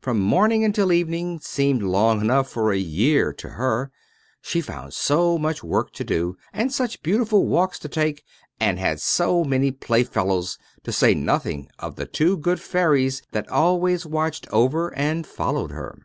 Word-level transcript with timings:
From 0.00 0.18
morning 0.18 0.64
until 0.64 0.90
evening 0.90 1.38
seemed 1.38 1.84
long 1.84 2.20
enough 2.20 2.50
for 2.50 2.72
a 2.72 2.76
year 2.78 3.32
to 3.34 3.50
her; 3.50 3.92
she 4.42 4.60
found 4.60 4.92
so 4.92 5.38
much 5.38 5.62
work 5.62 5.92
to 5.92 6.02
do, 6.02 6.36
and 6.52 6.72
such 6.72 7.00
beautiful 7.00 7.46
walks 7.46 7.78
to 7.78 7.88
take, 7.88 8.24
and 8.58 8.80
had 8.80 9.00
so 9.00 9.44
many 9.44 9.70
playfellows, 9.70 10.58
to 10.82 10.90
say 10.90 11.14
nothing 11.14 11.68
of 11.78 11.94
the 11.94 12.06
two 12.06 12.36
good 12.38 12.60
fairies 12.60 13.22
that 13.30 13.48
always 13.50 14.04
watched 14.04 14.48
over 14.50 14.92
and 14.98 15.28
followed 15.28 15.70
her. 15.70 16.00